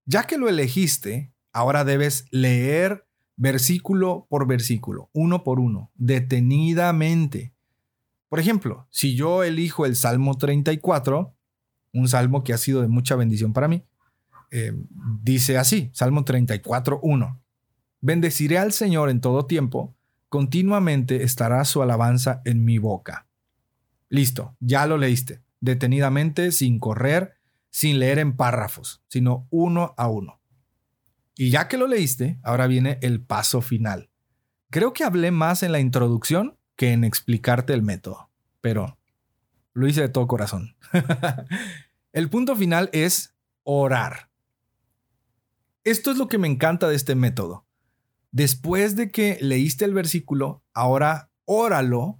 Ya 0.05 0.23
que 0.23 0.37
lo 0.37 0.49
elegiste, 0.49 1.33
ahora 1.51 1.83
debes 1.83 2.25
leer 2.31 3.06
versículo 3.37 4.27
por 4.29 4.47
versículo, 4.47 5.09
uno 5.13 5.43
por 5.43 5.59
uno, 5.59 5.91
detenidamente. 5.95 7.53
Por 8.27 8.39
ejemplo, 8.39 8.87
si 8.89 9.15
yo 9.15 9.43
elijo 9.43 9.85
el 9.85 9.95
Salmo 9.95 10.37
34, 10.37 11.33
un 11.93 12.07
salmo 12.09 12.43
que 12.43 12.53
ha 12.53 12.57
sido 12.57 12.81
de 12.81 12.87
mucha 12.87 13.15
bendición 13.15 13.53
para 13.53 13.67
mí, 13.67 13.85
eh, 14.51 14.73
dice 15.23 15.57
así, 15.57 15.89
Salmo 15.93 16.25
34, 16.25 16.99
1. 17.01 17.41
Bendeciré 18.01 18.57
al 18.57 18.73
Señor 18.73 19.09
en 19.09 19.21
todo 19.21 19.45
tiempo, 19.45 19.95
continuamente 20.29 21.23
estará 21.23 21.63
su 21.63 21.81
alabanza 21.81 22.41
en 22.43 22.65
mi 22.65 22.79
boca. 22.79 23.27
Listo, 24.09 24.55
ya 24.59 24.85
lo 24.85 24.97
leíste, 24.97 25.41
detenidamente, 25.59 26.51
sin 26.51 26.79
correr, 26.79 27.35
sin 27.69 27.99
leer 27.99 28.19
en 28.19 28.35
párrafos, 28.35 29.03
sino 29.07 29.47
uno 29.49 29.93
a 29.97 30.07
uno. 30.07 30.36
Y 31.37 31.51
ya 31.51 31.67
que 31.67 31.77
lo 31.77 31.87
leíste, 31.87 32.39
ahora 32.43 32.67
viene 32.67 32.97
el 33.01 33.21
paso 33.21 33.61
final. 33.61 34.09
Creo 34.69 34.91
que 34.91 35.03
hablé 35.03 35.31
más 35.31 35.63
en 35.63 35.71
la 35.71 35.79
introducción 35.79 36.57
que 36.75 36.91
en 36.91 37.03
explicarte 37.03 37.73
el 37.73 37.83
método, 37.83 38.29
pero 38.59 38.97
lo 39.73 39.87
hice 39.87 40.01
de 40.01 40.09
todo 40.09 40.27
corazón. 40.27 40.75
el 42.11 42.29
punto 42.29 42.55
final 42.55 42.89
es 42.91 43.35
orar. 43.63 44.29
Esto 45.83 46.11
es 46.11 46.17
lo 46.17 46.27
que 46.27 46.37
me 46.37 46.47
encanta 46.47 46.87
de 46.89 46.95
este 46.95 47.15
método. 47.15 47.65
Después 48.31 48.95
de 48.95 49.09
que 49.09 49.37
leíste 49.39 49.85
el 49.85 49.93
versículo, 49.93 50.63
ahora 50.73 51.31
óralo 51.45 52.19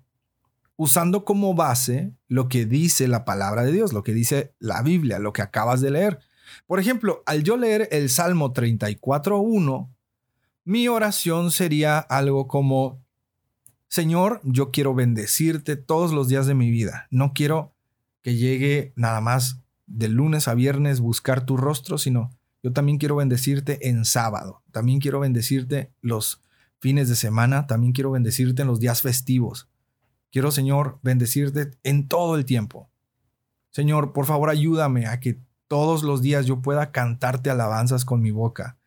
usando 0.78 1.26
como 1.26 1.54
base 1.54 2.14
lo 2.28 2.48
que 2.48 2.66
dice 2.66 3.08
la 3.08 3.26
palabra 3.26 3.64
de 3.64 3.72
Dios, 3.72 3.92
lo 3.92 4.04
que 4.04 4.14
dice 4.14 4.54
la 4.60 4.82
Biblia, 4.84 5.20
lo 5.20 5.34
que 5.34 5.42
acabas 5.42 5.82
de 5.82 5.92
leer. 5.92 6.20
Por 6.66 6.80
ejemplo, 6.80 7.24
al 7.26 7.44
yo 7.44 7.58
leer 7.58 7.88
el 7.92 8.10
Salmo 8.10 8.54
34.1, 8.54 9.90
mi 10.66 10.88
oración 10.88 11.52
sería 11.52 11.98
algo 12.00 12.48
como, 12.48 13.02
Señor, 13.88 14.42
yo 14.44 14.72
quiero 14.72 14.94
bendecirte 14.94 15.76
todos 15.76 16.12
los 16.12 16.28
días 16.28 16.46
de 16.46 16.56
mi 16.56 16.72
vida. 16.72 17.08
No 17.10 17.34
quiero 17.34 17.74
que 18.22 18.36
llegue 18.36 18.94
nada 18.96 19.22
más 19.22 19.62
de 19.86 20.10
lunes 20.10 20.48
a 20.48 20.54
viernes 20.54 21.00
buscar 21.00 21.46
tu 21.46 21.56
rostro, 21.56 21.98
sino 21.98 22.32
yo 22.62 22.74
también 22.74 22.98
quiero 22.98 23.16
bendecirte 23.16 23.88
en 23.88 24.04
sábado. 24.04 24.62
También 24.72 25.00
quiero 25.00 25.22
bendecirte 25.22 25.94
los 26.02 26.44
fines 26.80 27.08
de 27.08 27.16
semana. 27.16 27.68
También 27.68 27.94
quiero 27.94 28.12
bendecirte 28.12 28.64
en 28.64 28.68
los 28.68 28.80
días 28.80 29.02
festivos. 29.02 29.70
Quiero, 30.32 30.52
Señor, 30.52 31.00
bendecirte 31.02 31.72
en 31.84 32.08
todo 32.08 32.36
el 32.36 32.44
tiempo. 32.44 32.90
Señor, 33.72 34.12
por 34.12 34.26
favor, 34.26 34.50
ayúdame 34.50 35.08
a 35.08 35.20
que 35.20 35.40
todos 35.68 36.04
los 36.04 36.22
días 36.22 36.46
yo 36.46 36.62
pueda 36.62 36.92
cantarte 36.92 37.50
alabanzas 37.50 38.06
con 38.06 38.22
mi 38.22 38.32
boca. 38.32 38.78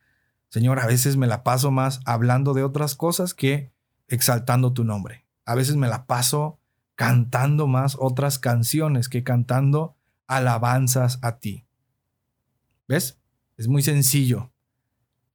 Señor, 0.49 0.79
a 0.79 0.87
veces 0.87 1.17
me 1.17 1.27
la 1.27 1.43
paso 1.43 1.71
más 1.71 2.01
hablando 2.05 2.53
de 2.53 2.63
otras 2.63 2.95
cosas 2.95 3.33
que 3.33 3.71
exaltando 4.07 4.73
tu 4.73 4.83
nombre. 4.83 5.25
A 5.45 5.55
veces 5.55 5.75
me 5.75 5.87
la 5.87 6.05
paso 6.05 6.59
cantando 6.95 7.67
más 7.67 7.95
otras 7.99 8.37
canciones 8.37 9.09
que 9.09 9.23
cantando 9.23 9.95
alabanzas 10.27 11.19
a 11.21 11.39
ti. 11.39 11.65
¿Ves? 12.87 13.19
Es 13.57 13.67
muy 13.67 13.81
sencillo. 13.81 14.51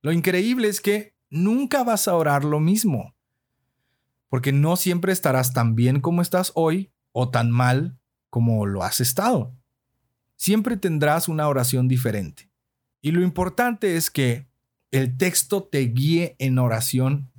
Lo 0.02 0.12
increíble 0.12 0.68
es 0.68 0.80
que 0.80 1.14
nunca 1.30 1.82
vas 1.84 2.08
a 2.08 2.14
orar 2.14 2.44
lo 2.44 2.60
mismo, 2.60 3.14
porque 4.28 4.52
no 4.52 4.76
siempre 4.76 5.12
estarás 5.12 5.52
tan 5.52 5.74
bien 5.74 6.00
como 6.00 6.22
estás 6.22 6.52
hoy 6.54 6.92
o 7.12 7.30
tan 7.30 7.50
mal 7.50 7.98
como 8.30 8.66
lo 8.66 8.82
has 8.82 9.00
estado. 9.00 9.54
Siempre 10.36 10.76
tendrás 10.76 11.28
una 11.28 11.48
oración 11.48 11.88
diferente. 11.88 12.50
Y 13.00 13.12
lo 13.12 13.22
importante 13.22 13.96
es 13.96 14.10
que 14.10 14.46
el 14.90 15.16
texto 15.16 15.64
te 15.64 15.80
guíe 15.80 16.36
en 16.38 16.58
oración 16.58 17.30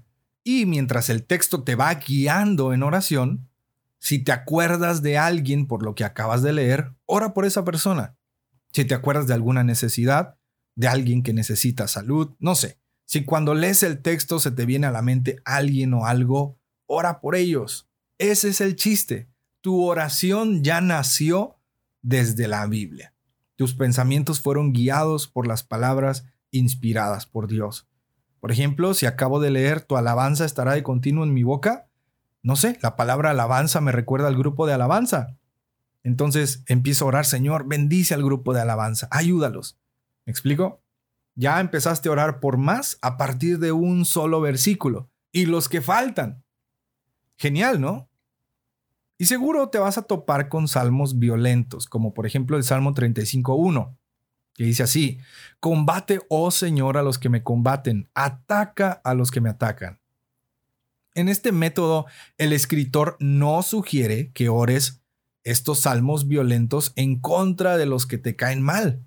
y 0.44 0.66
mientras 0.66 1.10
el 1.10 1.25
texto 1.25 1.63
te 1.63 1.75
va 1.75 1.94
guiando 1.94 2.74
en 2.74 2.84
oración, 2.84 3.50
si 4.00 4.20
te 4.20 4.32
acuerdas 4.32 5.01
de 5.01 5.18
alguien 5.18 5.68
por 5.68 5.84
lo 5.84 5.96
que 5.96 6.06
acabas 6.06 6.42
de 6.42 6.54
leer, 6.54 6.94
ora 7.06 7.34
por 7.34 7.46
esa 7.46 7.66
persona. 7.66 8.16
Si 8.72 8.86
te 8.86 8.94
acuerdas 8.94 9.27
de 9.27 9.34
alguna 9.34 9.63
necesidad, 9.63 10.38
de 10.75 10.88
alguien 10.88 11.24
que 11.24 11.34
necesita 11.34 11.88
salud, 11.88 12.36
no 12.39 12.56
sé. 12.56 12.80
Si 13.06 13.25
cuando 13.25 13.54
lees 13.56 13.84
el 13.84 14.01
texto 14.01 14.39
se 14.39 14.51
te 14.51 14.66
viene 14.66 14.88
a 14.88 14.92
la 14.92 15.01
mente 15.01 15.42
alguien 15.44 15.94
o 15.94 16.06
algo, 16.06 16.60
ora 16.86 17.20
por 17.20 17.36
ellos. 17.36 17.89
Ese 18.18 18.50
es 18.50 18.62
el 18.62 18.75
chiste. 18.75 19.27
Tu 19.62 19.84
oración 19.84 20.63
ya 20.63 20.80
nació 20.80 21.57
desde 22.08 22.48
la 22.48 22.66
Biblia. 22.68 23.14
Tus 23.58 23.74
pensamientos 23.76 24.40
fueron 24.40 24.72
guiados 24.72 25.28
por 25.28 25.46
las 25.46 25.64
palabras 25.64 26.26
inspiradas 26.52 27.26
por 27.26 27.48
Dios. 27.48 27.90
Por 28.40 28.50
ejemplo, 28.50 28.94
si 28.94 29.06
acabo 29.06 29.42
de 29.42 29.52
leer, 29.52 29.82
tu 29.82 29.98
alabanza 29.98 30.46
estará 30.46 30.72
de 30.72 30.84
continuo 30.84 31.26
en 31.26 31.34
mi 31.34 31.44
boca. 31.44 31.90
No 32.42 32.56
sé, 32.56 32.80
la 32.82 32.96
palabra 32.96 33.32
alabanza 33.32 33.82
me 33.82 33.92
recuerda 33.92 34.30
al 34.30 34.38
grupo 34.38 34.66
de 34.66 34.74
alabanza. 34.74 35.38
Entonces 36.02 36.64
empiezo 36.68 37.04
a 37.04 37.08
orar, 37.10 37.26
Señor, 37.26 37.68
bendice 37.68 38.14
al 38.14 38.24
grupo 38.24 38.54
de 38.54 38.62
alabanza, 38.62 39.10
ayúdalos. 39.12 39.78
¿Me 40.26 40.32
explico? 40.32 40.82
Ya 41.36 41.60
empezaste 41.60 42.08
a 42.08 42.14
orar 42.14 42.40
por 42.40 42.58
más 42.58 43.00
a 43.02 43.18
partir 43.18 43.60
de 43.60 43.74
un 43.74 44.06
solo 44.06 44.40
versículo. 44.40 45.10
Y 45.34 45.46
los 45.46 45.68
que 45.68 45.82
faltan. 45.82 46.46
Genial, 47.36 47.82
¿no? 47.82 48.10
Y 49.18 49.26
seguro 49.26 49.70
te 49.70 49.80
vas 49.80 49.98
a 49.98 50.04
topar 50.04 50.50
con 50.50 50.68
salmos 50.68 51.18
violentos, 51.20 51.88
como 51.88 52.14
por 52.14 52.26
ejemplo 52.26 52.58
el 52.58 52.64
Salmo 52.64 52.94
35.1 52.94 53.98
que 54.58 54.63
dice 54.63 54.84
así, 54.84 55.20
combate, 55.60 56.20
oh 56.30 56.50
Señor, 56.50 56.98
a 56.98 57.04
los 57.04 57.20
que 57.20 57.30
me 57.30 57.44
combaten, 57.44 58.10
ataca 58.15 58.91
a 59.04 59.13
los 59.13 59.30
que 59.30 59.39
me 59.39 59.50
atacan. 59.50 60.02
En 61.13 61.30
este 61.30 61.52
método, 61.52 62.08
el 62.39 62.54
escritor 62.54 63.18
no 63.20 63.62
sugiere 63.62 64.32
que 64.34 64.50
ores 64.50 65.04
estos 65.44 65.82
salmos 65.82 66.28
violentos 66.28 66.91
en 66.96 67.20
contra 67.20 67.78
de 67.78 67.86
los 67.86 68.08
que 68.08 68.18
te 68.18 68.36
caen 68.36 68.62
mal. 68.62 69.06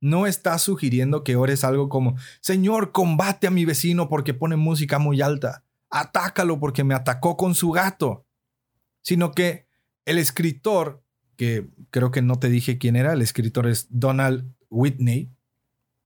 No 0.00 0.26
está 0.26 0.58
sugiriendo 0.58 1.24
que 1.24 1.36
ores 1.36 1.62
algo 1.62 1.90
como, 1.90 2.16
Señor, 2.40 2.90
combate 2.92 3.46
a 3.46 3.50
mi 3.50 3.66
vecino 3.66 4.08
porque 4.08 4.32
pone 4.32 4.56
música 4.56 4.98
muy 4.98 5.20
alta, 5.20 5.64
atácalo 5.90 6.58
porque 6.58 6.84
me 6.84 6.94
atacó 6.94 7.36
con 7.36 7.54
su 7.54 7.70
gato, 7.70 8.25
sino 9.06 9.30
que 9.30 9.68
el 10.04 10.18
escritor, 10.18 11.00
que 11.36 11.68
creo 11.92 12.10
que 12.10 12.22
no 12.22 12.40
te 12.40 12.48
dije 12.48 12.76
quién 12.76 12.96
era, 12.96 13.12
el 13.12 13.22
escritor 13.22 13.68
es 13.68 13.86
Donald 13.88 14.52
Whitney, 14.68 15.30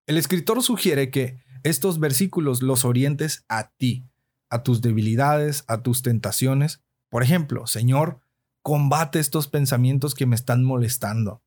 el 0.06 0.18
escritor 0.18 0.62
sugiere 0.62 1.10
que 1.10 1.40
estos 1.62 1.98
versículos 1.98 2.60
los 2.60 2.84
orientes 2.84 3.46
a 3.48 3.70
ti, 3.70 4.04
a 4.50 4.62
tus 4.62 4.82
debilidades, 4.82 5.64
a 5.66 5.82
tus 5.82 6.02
tentaciones. 6.02 6.82
Por 7.08 7.22
ejemplo, 7.22 7.66
Señor, 7.66 8.20
combate 8.60 9.18
estos 9.18 9.48
pensamientos 9.48 10.14
que 10.14 10.26
me 10.26 10.36
están 10.36 10.62
molestando. 10.62 11.40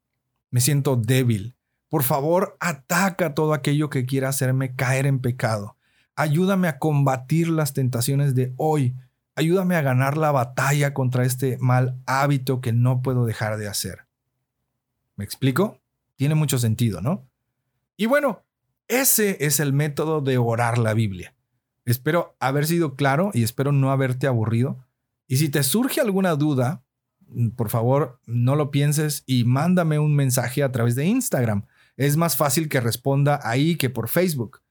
Me 0.50 0.60
siento 0.60 0.96
débil. 0.96 1.54
Por 1.88 2.02
favor, 2.02 2.58
ataca 2.62 3.36
todo 3.36 3.54
aquello 3.54 3.92
que 3.92 4.08
quiera 4.08 4.30
hacerme 4.30 4.74
caer 4.76 5.06
en 5.06 5.20
pecado. 5.20 5.78
Ayúdame 6.16 6.68
a 6.68 6.80
combatir 6.80 7.48
las 7.50 7.74
tentaciones 7.74 8.34
de 8.34 8.56
hoy. 8.58 8.96
Ayúdame 9.36 9.76
a 9.76 9.82
ganar 9.82 10.18
la 10.18 10.32
batalla 10.32 10.94
contra 10.94 11.26
este 11.26 11.58
mal 11.60 12.00
hábito 12.06 12.62
que 12.62 12.72
no 12.72 13.02
puedo 13.02 13.26
dejar 13.26 13.58
de 13.58 13.68
hacer. 13.68 14.06
¿Me 15.16 15.26
explico? 15.26 15.80
Tiene 16.16 16.36
mucho 16.36 16.60
sentido, 16.60 17.02
¿no? 17.02 17.28
Y 17.98 18.06
bueno, 18.06 18.44
ese 18.88 19.38
es 19.46 19.60
el 19.60 19.74
método 19.74 20.22
de 20.22 20.38
orar 20.38 20.78
la 20.78 20.94
Biblia. 20.94 21.34
Espero 21.86 22.36
haber 22.40 22.66
sido 22.66 22.96
claro 22.96 23.32
y 23.34 23.44
espero 23.44 23.72
no 23.72 23.92
haberte 23.92 24.28
aburrido. 24.28 24.86
Y 25.28 25.38
si 25.38 25.50
te 25.50 25.64
surge 25.64 26.00
alguna 26.00 26.36
duda, 26.36 26.84
mm, 27.28 27.50
por 27.50 27.70
favor, 27.70 28.20
no 28.26 28.56
lo 28.56 28.72
pienses 28.72 29.24
y 29.26 29.44
mándame 29.44 30.00
un 30.00 30.16
mensaje 30.16 30.64
a 30.64 30.72
través 30.72 30.96
de 30.96 31.06
Instagram. 31.06 31.66
Es 31.98 32.18
más 32.18 32.38
fácil 32.38 32.70
que 32.70 32.82
responda 32.82 33.40
ahí 33.44 33.76
que 33.76 33.90
por 33.90 34.10
Facebook. 34.10 34.62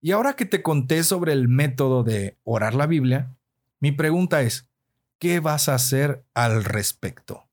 Y 0.00 0.12
ahora 0.12 0.34
que 0.34 0.46
te 0.46 0.62
conté 0.62 1.02
sobre 1.04 1.32
el 1.32 1.48
método 1.48 2.04
de 2.04 2.38
orar 2.44 2.74
la 2.74 2.86
Biblia, 2.86 3.36
mi 3.80 3.92
pregunta 3.92 4.42
es, 4.42 4.68
¿qué 5.18 5.40
vas 5.40 5.68
a 5.68 5.74
hacer 5.74 6.24
al 6.34 6.64
respecto? 6.64 7.48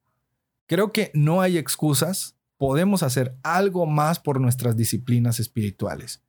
Creo 0.67 0.91
que 0.91 1.11
no 1.13 1.41
hay 1.41 1.57
excusas 1.57 2.37
podemos 2.57 3.03
hacer 3.03 3.37
algo 3.43 3.85
más 3.85 4.19
por 4.19 4.41
nuestras 4.41 4.75
disciplinas 4.75 5.39
espirituales. 5.39 6.23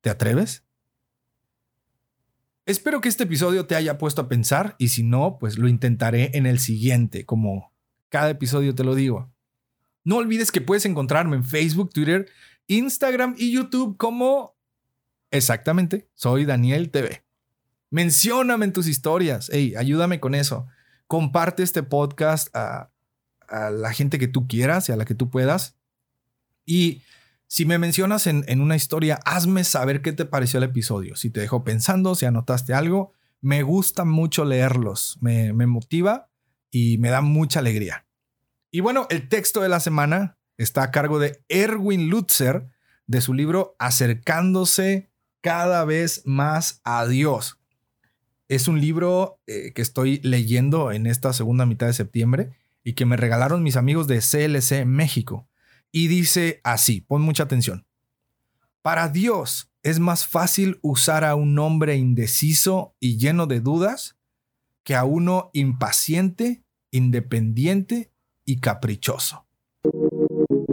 ¿Te 0.00 0.10
atreves? 0.10 0.64
Espero 2.66 3.00
que 3.00 3.08
este 3.08 3.24
episodio 3.24 3.66
te 3.66 3.76
haya 3.76 3.98
puesto 3.98 4.22
a 4.22 4.28
pensar 4.28 4.74
y 4.78 4.88
si 4.88 5.02
no, 5.02 5.38
pues 5.38 5.58
lo 5.58 5.68
intentaré 5.68 6.30
en 6.34 6.46
el 6.46 6.58
siguiente, 6.58 7.24
como 7.24 7.72
cada 8.08 8.30
episodio 8.30 8.74
te 8.74 8.84
lo 8.84 8.94
digo. 8.94 9.32
No 10.02 10.16
olvides 10.16 10.50
que 10.50 10.60
puedes 10.60 10.86
encontrarme 10.86 11.36
en 11.36 11.44
Facebook, 11.44 11.90
Twitter, 11.92 12.28
Instagram 12.66 13.34
y 13.38 13.52
YouTube 13.52 13.96
como 13.96 14.56
exactamente, 15.30 16.08
soy 16.14 16.44
Daniel 16.44 16.90
TV. 16.90 17.23
Mencióname 17.94 18.64
en 18.64 18.72
tus 18.72 18.88
historias, 18.88 19.48
hey, 19.52 19.74
ayúdame 19.76 20.18
con 20.18 20.34
eso. 20.34 20.66
Comparte 21.06 21.62
este 21.62 21.84
podcast 21.84 22.48
a 22.52 22.90
la 23.48 23.92
gente 23.92 24.18
que 24.18 24.26
tú 24.26 24.48
quieras 24.48 24.88
y 24.88 24.92
a 24.92 24.96
la 24.96 25.04
que 25.04 25.14
tú 25.14 25.30
puedas. 25.30 25.76
Y 26.66 27.02
si 27.46 27.66
me 27.66 27.78
mencionas 27.78 28.26
en, 28.26 28.60
una 28.60 28.74
historia, 28.74 29.20
hazme 29.24 29.62
saber 29.62 30.02
qué 30.02 30.12
te 30.12 30.24
pareció 30.24 30.58
el 30.58 30.64
episodio. 30.64 31.14
Si 31.14 31.30
te 31.30 31.38
dejó 31.38 31.62
pensando, 31.62 32.16
si 32.16 32.26
anotaste 32.26 32.74
algo, 32.74 33.12
me 33.40 33.62
gusta 33.62 34.04
mucho 34.04 34.44
leerlos, 34.44 35.16
me, 35.20 35.52
me 35.52 35.68
motiva 35.68 36.30
y 36.72 36.98
me 36.98 37.10
da 37.10 37.20
mucha 37.20 37.60
alegría. 37.60 38.06
Y 38.72 38.80
bueno, 38.80 39.06
el 39.08 39.28
texto 39.28 39.60
de 39.60 39.68
la 39.68 39.78
semana 39.78 40.36
está 40.56 40.82
a 40.82 40.90
cargo 40.90 41.20
de 41.20 41.44
Erwin 41.48 42.08
Lutzer 42.08 42.66
de 43.06 43.20
su 43.20 43.34
libro 43.34 43.76
Acercándose 43.78 45.12
cada 45.42 45.84
vez 45.84 46.22
más 46.24 46.80
a 46.82 47.06
Dios. 47.06 47.60
Es 48.48 48.68
un 48.68 48.80
libro 48.80 49.40
eh, 49.46 49.72
que 49.74 49.82
estoy 49.82 50.20
leyendo 50.22 50.92
en 50.92 51.06
esta 51.06 51.32
segunda 51.32 51.66
mitad 51.66 51.86
de 51.86 51.94
septiembre 51.94 52.52
y 52.82 52.92
que 52.92 53.06
me 53.06 53.16
regalaron 53.16 53.62
mis 53.62 53.76
amigos 53.76 54.06
de 54.06 54.18
CLC 54.18 54.84
México. 54.84 55.48
Y 55.90 56.08
dice 56.08 56.60
así, 56.64 57.00
pon 57.00 57.22
mucha 57.22 57.44
atención. 57.44 57.86
Para 58.82 59.08
Dios 59.08 59.70
es 59.82 59.98
más 59.98 60.26
fácil 60.26 60.78
usar 60.82 61.24
a 61.24 61.34
un 61.34 61.58
hombre 61.58 61.96
indeciso 61.96 62.94
y 63.00 63.16
lleno 63.16 63.46
de 63.46 63.60
dudas 63.60 64.16
que 64.82 64.94
a 64.94 65.04
uno 65.04 65.50
impaciente, 65.54 66.62
independiente 66.90 68.10
y 68.44 68.60
caprichoso. 68.60 69.46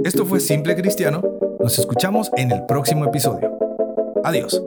Esto 0.03 0.25
fue 0.25 0.39
Simple 0.39 0.75
Cristiano. 0.75 1.21
Nos 1.59 1.79
escuchamos 1.79 2.31
en 2.35 2.51
el 2.51 2.65
próximo 2.65 3.05
episodio. 3.05 3.57
Adiós. 4.23 4.61